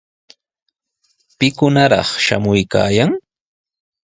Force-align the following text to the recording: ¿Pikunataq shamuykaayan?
¿Pikunataq 1.37 2.09
shamuykaayan? 2.25 3.11